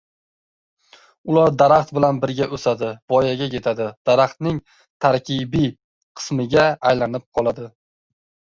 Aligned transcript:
ular 1.33 1.51
daraxt 1.61 1.93
bilan 1.97 2.21
birga 2.23 2.47
o‘sadi, 2.57 2.89
voyaga 3.13 3.49
yetadi 3.57 3.87
daraxtning 4.11 4.57
tarkibiy 5.07 5.71
qismiga 6.23 6.65
aylanib 6.93 7.29
qoladi. 7.39 7.71